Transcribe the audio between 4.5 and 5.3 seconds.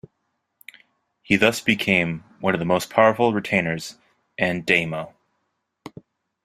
daimyo.